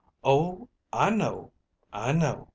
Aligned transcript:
"Oh, 0.23 0.67
I 0.91 1.11
know. 1.11 1.51
I 1.93 2.11
know. 2.11 2.47